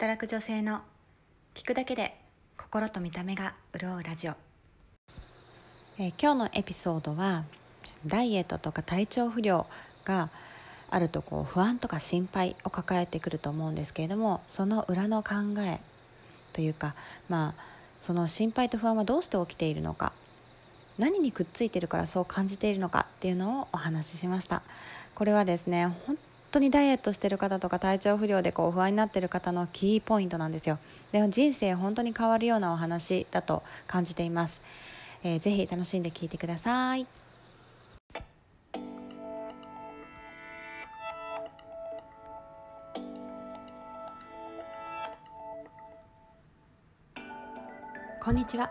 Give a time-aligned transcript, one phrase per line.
[0.00, 0.80] 働く女性の
[1.52, 2.18] 聞くだけで
[2.56, 4.32] 心と見た目が潤うラジオ、
[5.98, 7.44] えー今日のエピソードは
[8.06, 9.66] ダイエットとか体調不良
[10.06, 10.30] が
[10.88, 15.80] あるとこう不安とか心配を抱えてくると思うんですけれどもその裏の考え
[16.54, 16.94] というか
[17.28, 17.62] まあ
[17.98, 20.14] その心配と不安はどうして起きているのか
[20.98, 24.62] 何にくっついてるからそう感じているのかっていうのをお話ししました。
[25.14, 26.16] これはですね本
[26.50, 30.78] 当にダイエットしてる方とか体調不良でこう不安になってる方のキーポイントなんですよ。
[31.12, 34.60] でも人生本当に変わるようなお話だと感じています、
[35.22, 37.06] えーぜひ楽しんで聞いてください。
[48.22, 48.70] こんにちは。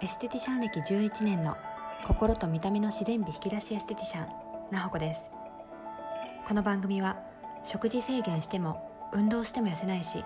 [0.00, 1.56] エステティシャン歴11年の
[2.04, 4.28] 心と見た目の自然美引き出しエステティシャン
[4.70, 5.35] なほこです。
[6.46, 7.16] この番組は
[7.64, 10.24] 食事制限しても運動しても痩せないし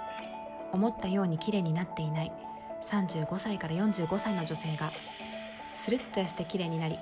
[0.70, 2.32] 思ったように綺麗になっていない
[2.90, 4.90] 35歳から45歳の女性が
[5.74, 6.98] スルッと痩せて綺麗になり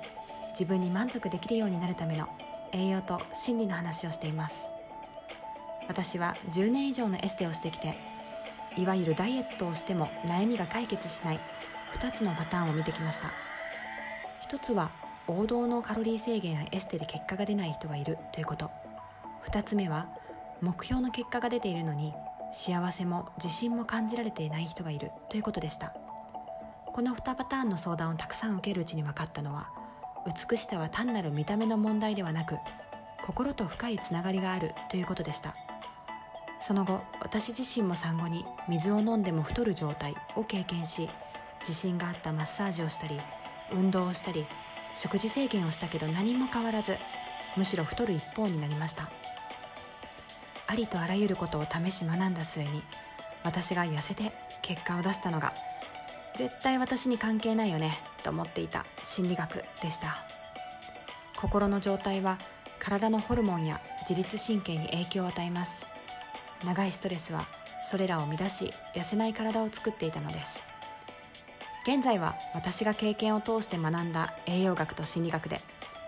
[0.51, 2.29] 自分に満足できるようになるための
[2.71, 4.63] 栄養と心理の話をしています。
[5.89, 7.97] 私は10年以上のエステをしてきて
[8.77, 11.39] いわゆるダイエットをしても悩みが解決しない
[11.99, 13.33] 2つのパターンを見てきました。
[14.49, 14.91] 1つは
[15.27, 18.71] 王道のカロリー制限やエステで結果が出ない人がいるということ。
[19.51, 20.07] 2つ目は
[20.61, 22.13] 目標の結果が出ているのに
[22.51, 25.95] 幸せも自信も感じられていない人がいるということでした。
[26.93, 29.69] この2パターンの相談をたくさん受けるうちに分かったのは
[30.49, 32.57] 美しさは単なる見た目の問題ではなく
[33.25, 35.55] 心と深いつながりがあるということでした。
[36.61, 41.09] その後私自身も産後に水を飲んでも太る状態を経験し
[41.61, 43.19] 自信があったマッサージをしたり
[43.71, 44.45] 運動をしたり
[44.95, 46.97] 食事制限をしたけど何も変わらず
[47.55, 49.09] むしろ太る一方になりました。
[50.69, 52.83] ありとあらゆることを試し学んだ末に
[53.43, 54.31] 私が痩せて
[54.61, 55.51] 結果を出したのが
[56.37, 60.23] 絶対私に関係ないよねと思っていた心理学でした。
[61.35, 62.37] 心の状態は
[62.77, 65.83] 体のホルモンや自律神経に影響を与えます。
[66.63, 67.47] 長いストレスは
[67.89, 70.59] それらを乱し痩せない体を作っていたのです。
[71.87, 75.61] 現在は私が経験を通して学んだ栄養学と心理学で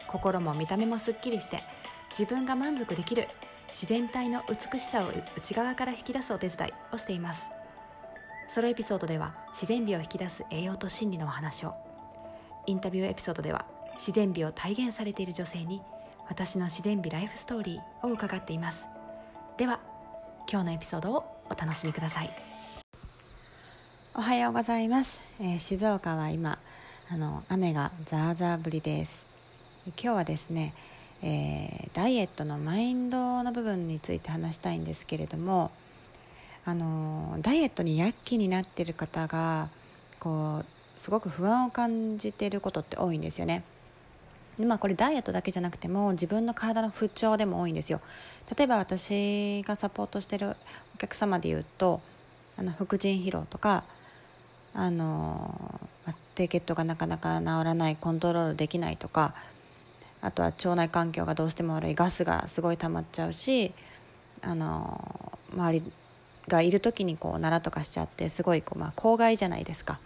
[0.08, 1.64] 心も見た目もすっきりして
[2.12, 3.28] 自分が満足できる
[3.72, 7.44] 自然体の美しさを内側から引き出すお手伝いをしています。
[8.48, 11.74] ソロエピソードでは自然美を引き出す栄養と心理のお話を。
[12.68, 13.66] インタビューエピソードでは
[13.96, 15.82] 自然美を体現されている女性に
[16.28, 18.86] 私の自然美ライフストーリーを伺っています。
[19.58, 19.80] では
[20.52, 22.30] 今日のエピソードをお楽しみください。
[24.14, 26.59] おはようございます、えー静岡は今
[27.09, 29.26] あの雨がザーザー降りです。
[29.86, 30.74] 今日はですね、
[31.24, 35.72] えーダイエットのマインドの部分について話したいんですけれども
[36.64, 39.68] あのダイエットに躍起になっている方が
[40.20, 40.66] こう
[41.00, 43.64] すごく不安を感じていることって多いんですよね。
[44.58, 48.00] でまあこれダイエットだけじゃなくても自分の体の不調でも多いんですよ。
[48.56, 50.56] 例えば私がサポートしてる
[50.96, 52.02] お客様でいうと
[52.58, 53.84] あの副腎疲労とか
[54.74, 55.80] あの
[56.36, 59.34] 低血糖がなかなか治らないコントロールできないとか
[60.22, 63.74] あとは腸内環境がどうしても悪いガスがすごい溜まっちゃうし
[64.42, 65.84] あの周り
[66.48, 70.00] がいる時にこう奈良とかしちゃってすごいこう、まあ、公害じゃないですか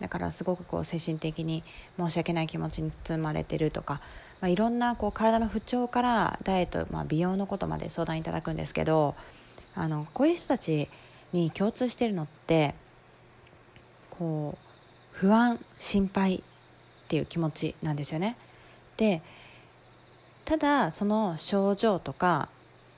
[0.00, 1.62] だからすごくこう精神的に
[1.98, 4.00] 申し訳ない気持ちに包まれてるとか、
[4.40, 9.14] まあ、いろんなこう体の不調からダイエット、まあ、美容のことまで相談いただくんですけど
[9.74, 10.88] あのこういう人たち
[11.32, 12.74] に共通してるのって
[14.10, 14.70] こう
[15.12, 16.42] 不安心配っ
[17.08, 18.36] ていう気持ちなんですよね。
[18.96, 19.22] で
[20.44, 22.48] ただその症状とか、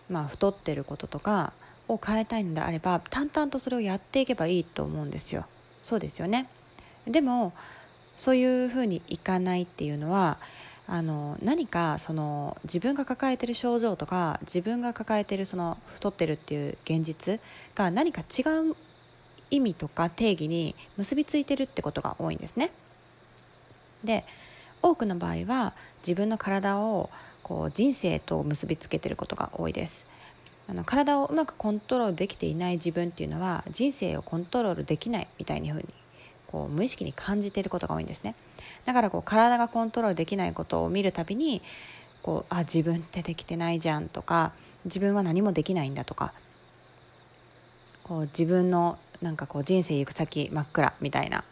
[0.08, 1.52] まあ、太ってることとか
[1.88, 5.46] を変えたいのであれば淡々とそれをやっていけばいいと思うんですよ。
[5.82, 6.48] そうですよね
[7.06, 7.52] でも
[8.16, 10.38] そういうふうにいかないっていうのは
[10.86, 17.40] あの何かその自分が抱えてる症状とか自分が抱えてるその太ってるっていう現実
[17.74, 18.76] が何か違う
[19.50, 22.70] 意味とか定義に結びついてるってことが多いんですね。
[24.04, 24.24] で
[24.82, 27.10] 多くの場合は自分の体を
[27.52, 30.06] こう人生と結びつけてることが多いです。
[30.68, 35.84] あの体をうまくコントロールできていない自分っていうのは人生をコントロールできないみたいにふうに
[36.46, 38.36] こう無意識に感じていることが多いんですね
[38.84, 41.60] だからこう体がコントロールできないことを見るたびに
[42.22, 44.52] こうあ自分ってできてないじゃんとか
[44.84, 46.32] 自分は何もできないんだとか
[48.04, 51.44] こう自分のなんかこう人生行く先真っ暗みたいな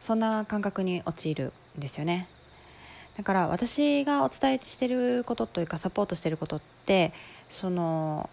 [0.00, 2.28] そんな感覚に陥るんですよね
[3.16, 7.12] だから私がお伝えしてることというかサポートしてることって
[7.48, 8.28] その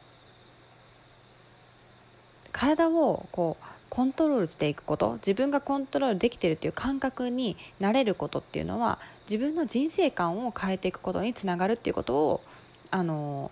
[2.51, 8.99] 体をこうコントロールしていくこと自分がコントロールできてるっていう感覚になれることっていうのは
[9.29, 12.41] 自分の人生観を変えていくことにつながるっていうことを
[12.89, 13.51] あの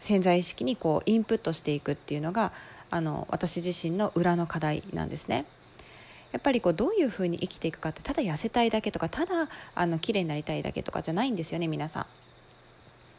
[0.00, 2.52] 潜在意識にこうインプットしていくっていうのが
[2.90, 5.46] あの私自身の裏の課題なんですね。
[6.32, 12.06] やっぱりこうどういうふうに生きていくかってただ痩せたいだけとかただあの綺麗になりたいだけとかじゃないんですよね皆さん。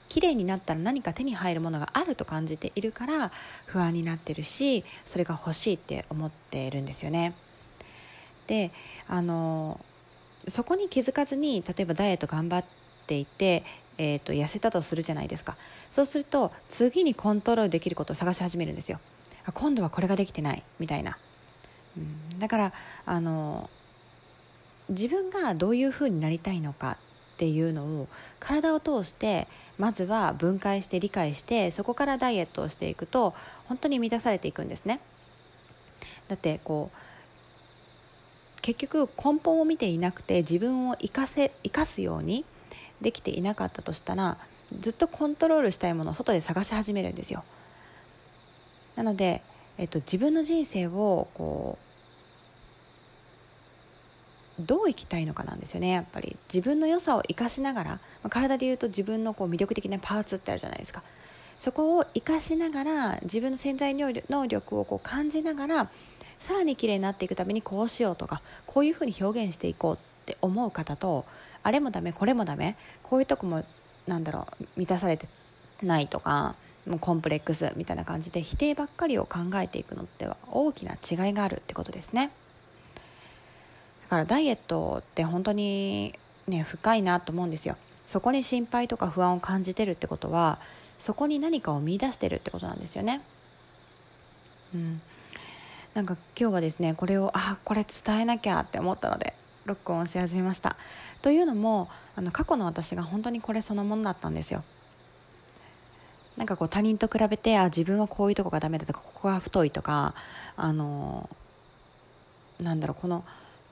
[0.10, 3.32] 綺麗になったら何か手に入るものがあると感じているから
[3.66, 7.34] 不安になってるしそれが欲しいって思っているんですよね。
[8.46, 8.72] で
[9.08, 9.80] あの
[10.48, 12.66] そこに気づかずに例えばダイエット頑張っ
[13.08, 13.64] ていて、
[13.98, 15.56] えーと、痩せたとするじゃないですか
[15.90, 19.00] そうすると次にコントロールできることを探し始めるんですよ
[19.54, 21.18] 今度はこれができてないみたいな、
[22.40, 22.74] だから
[23.06, 23.70] あの
[24.90, 26.98] 自分がどういうふうになりたいのか
[27.36, 28.08] っていうのを
[28.40, 29.48] 体を通して
[29.78, 33.34] まずは分解して理解してそこからダイエットをしていくと
[33.68, 35.00] 本当に満たされていくんですね。
[36.28, 42.46] だってこう結局根本を見ていなくて自分を生かせ生かすように
[43.02, 44.38] できていなかったとしたら
[44.80, 47.44] ずっとコントロールしたいものを外で探し始めるんですよ。
[48.96, 49.42] なので、
[49.78, 51.94] えっと、自分の人生をこう
[54.60, 56.38] どう生きたいのかなんですよねやっぱり。
[56.54, 61.02] 自分の良さを生かしながら、まあ、体でいうと自分のこう魅力的なパーツってあるじゃないですか。
[61.60, 65.90] そこを生かしながら自分の潜在能力をこう感じながら
[66.40, 71.26] さらに綺麗になっていくためにこうしようとかこういうふうに表現していこうって思う方と
[71.64, 73.64] あれもダメこれもダメこういうとこも
[74.08, 75.28] なんだろう満たされて
[75.82, 76.56] ないとか
[76.88, 82.32] もうコンプレックスみたいな感じで否定ばっかりを考えていくのっては大きな違いがあるってことですね。
[84.04, 84.10] だ。
[84.10, 86.14] からダイエットって本当に
[86.48, 87.78] ね深いなと思うんですよ。
[88.06, 90.60] そこに心配とか不安を感じてるってことは
[91.00, 93.22] そこに何かを見出してるってことなんですよね。
[94.76, 95.02] うん。
[95.94, 99.36] なんか今日はですねこれをあこれ伝えなきゃって思ったので
[99.66, 100.76] 録音し始めました。
[101.22, 104.64] というのもあの過去の私が本当にこれそのものだったんですよ。
[106.38, 110.16] なんかこう他人と比べてあ自分はこういうとこがダメだとかここが太いとか
[110.56, 111.30] あの
[112.60, 113.24] なんだろうこの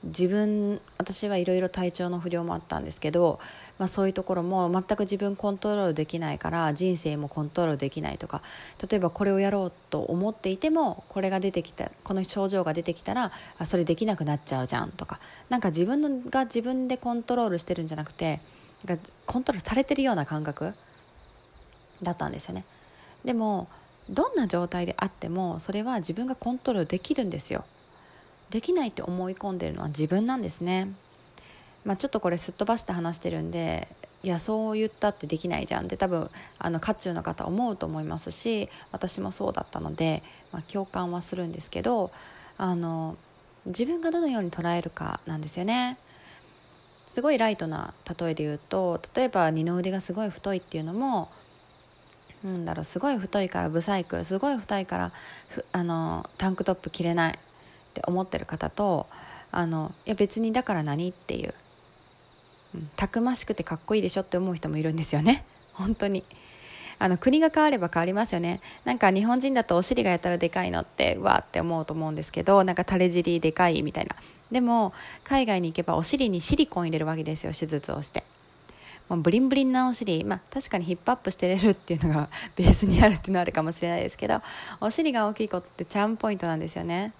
[0.04, 3.38] 自分私はいろいろ体調の不良もあったんですけど、
[3.78, 8.42] まあ、そういうところも全く自分コントロールできないから人生もコントロールできないとか
[8.90, 15.20] 例えばこれをやろうと思っていてもこれが出てきたこの症状が出てきたらあそれできなくなっちゃうじゃんとか
[15.50, 18.40] なんか自分が自分でコントロールしてるんじゃなくて
[18.84, 20.74] なんかコントロールされてるような感覚
[22.02, 22.64] だったんですよね。
[23.24, 23.68] でも
[24.10, 27.64] どんな状態であってもそれは自分がコントロールできるんですよ
[28.50, 30.88] できないって思い込んでるのは自分なんですね、
[31.84, 33.88] まあ、ちょっとこれすっ飛ばして話してるんで
[34.22, 40.22] いやそう言ったってできないじゃんって多分あの渦中の方思うと思いますし私もそうだったので、
[40.52, 42.12] まあ、共感はするんですけど
[42.58, 43.16] あの
[43.66, 45.96] 自分がどのように捉えるかなんですよね。
[47.10, 51.28] すごいライトな例えで言うと例えば二の腕がすごい太いっていうのも
[52.44, 55.12] なんだろうすごい太いからブサイクすごい太いから
[55.72, 57.36] あのタンクトップ着れないっ
[57.94, 59.06] て思ってる方と
[59.52, 61.54] あのいや別にだから何っていう、
[62.74, 65.44] うん、たくましくてかっこいいでしょって思う人もいるんですよね。
[65.74, 66.24] 本当に。
[66.98, 68.60] あの国が変われば変わりますよね。
[68.84, 74.16] なんか日本人だとお尻がやたらでかいのってうわって思うと思うんですけどなんか垂れ尻でかいみたいな。
[74.50, 74.92] でも
[75.24, 78.24] 海外に行けばお尻にシリコン入れるわけですよ手術をして。
[79.12, 84.40] もうブリンブリンなお尻、まあ、確かにヒップアップしてれるっていうのが ベースにあるっていうのはあるかもしれないですけど
[84.80, 87.12] お尻が大きいことってチャームポイントなんですよね。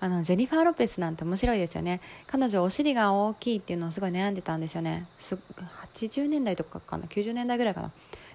[0.00, 2.00] あのジェニファー・ロペスなんて面白いですよね。
[2.26, 5.06] 彼女お尻が大きいっていうのをすごい悩んでたんですよね。
[5.20, 5.36] す
[5.94, 7.90] 80年代とかかな？90年代ぐらいかな？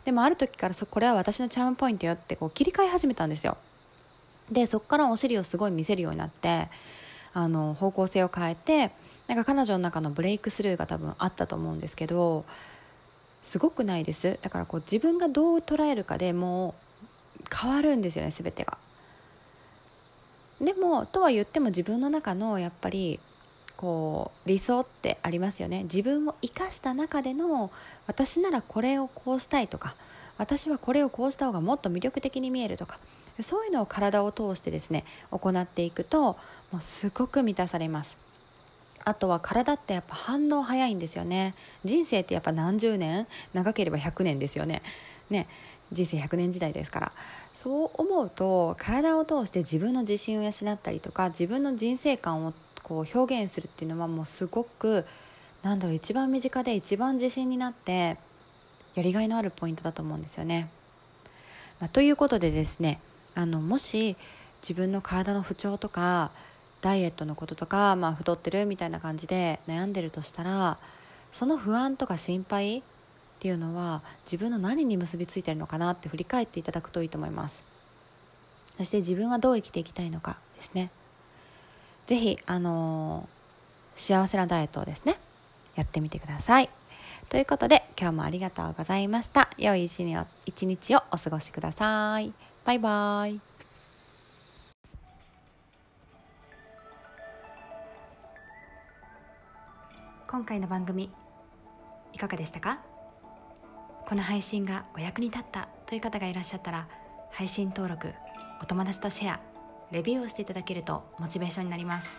[0.06, 3.58] でもある時からそこれは私のチャームポイントよってこう切り替え始めたんですよ。
[4.52, 6.68] でそこからお尻をすごい見せるようになって
[7.34, 8.92] あの方向性を変えて
[9.28, 12.46] なんか彼女の中のブレイクスルーが多分あったと思うんですけど
[13.42, 14.40] すごくないです。
[14.42, 16.76] だからこう自分がどう捉えるかでも
[17.42, 18.78] う変わるんですよね全てが。
[20.62, 23.20] でもとは言っても自分の中のやっぱり
[23.76, 25.84] こう理想ってありますよね。
[25.84, 27.70] 自分を生かした中での
[28.08, 29.96] 私ならこれをこうしたいとか
[30.38, 32.98] 私はこれをこうした方がもっと魅力的に見えるとか
[33.42, 36.38] そういうのを体を通してですね行っていくと
[36.72, 38.23] もうすごく満たされます。
[39.06, 41.56] あとは体ってやっぱ反応早いんですよね。
[41.84, 43.28] 人生ってやっぱ何十年？
[43.54, 44.82] 長ければ100年ですよね。
[45.30, 45.48] ね
[45.92, 47.12] 人生100年時代ですから。
[47.54, 55.06] そう思うと体を通して自分の自信を養ったりとか自分の人生観をこう表現するっていうのはもうすごく
[55.62, 58.18] なんだろう一番身近で一番自信になって
[58.96, 60.70] やりがいのあるポイントだと思うんですよね。
[61.80, 63.00] まあ、ということでですね
[63.36, 64.16] あのもし
[64.62, 66.32] 自分の体の不調とか
[66.84, 70.78] ダイエットのこととか、まあ、太ってるみたいな感じで悩んでるとしたら
[71.32, 72.82] その不安とか心配っ
[73.40, 77.64] ていうのは自分の何に結びついてるのかなって振り返っていただくといいと思います。
[78.78, 80.92] そして自分はどう生きていきたいのかですね。
[82.06, 85.18] 是非あのー、幸せなダイエットをですね
[85.76, 86.70] やってみてください。
[87.30, 89.50] ということで今日もありがとうございました。
[89.58, 92.34] 良い一日をお過ごしください。
[92.66, 93.53] バイバイ。
[100.34, 101.12] 今回の番組
[102.12, 102.80] いかがでしたか？
[104.08, 106.88] この配信がお役に立ったという方がいらっしゃったら
[107.30, 108.12] 配信登録
[108.60, 109.40] お友達とシェア
[109.92, 112.18] レビューをしていただけるとモチベーションになります。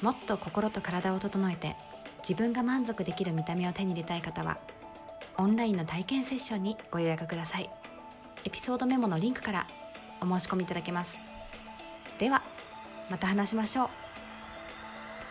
[0.00, 1.74] もっと心と体を整えて
[2.20, 4.56] 自分が満足できる見た目を手に入れたい方は
[5.38, 7.68] オンラインの体験セッションにご予約ください。
[8.44, 9.66] エピソードメモのリンクから
[10.20, 11.18] お申し込みいただけます。
[12.20, 12.44] では
[13.10, 13.88] また話しましょう。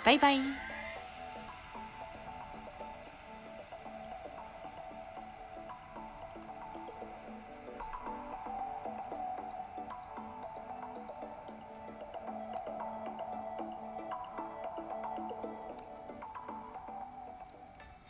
[0.03, 0.66] バイバイ。